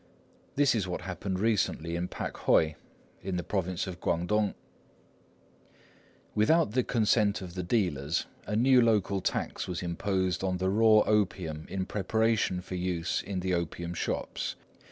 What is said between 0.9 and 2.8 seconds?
happened recently in Pakhoi,